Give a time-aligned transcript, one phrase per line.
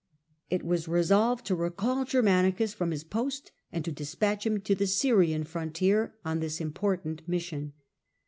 [0.49, 4.87] It was resolved to recall Germanicus from his post and to dispatch him to the
[4.87, 7.73] Syrian frontier on this ^^ important mission.